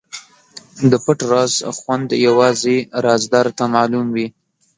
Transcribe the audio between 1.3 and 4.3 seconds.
راز خوند یوازې رازدار ته معلوم وي.